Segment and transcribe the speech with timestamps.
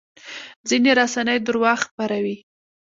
[0.69, 2.37] ځینې رسنۍ درواغ خپروي.